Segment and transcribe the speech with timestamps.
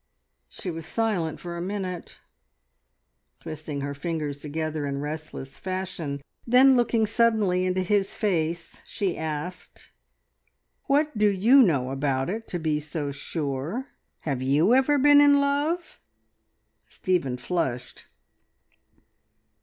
[0.49, 2.21] She was silent for a minute,
[3.39, 9.91] twisting her fingers together in restless fashion, then looking suddenly into his face she asked:
[10.85, 13.89] "What do you know about it to be so sure?
[14.21, 15.99] Have you ever been in love?"
[16.87, 18.07] Stephen flushed.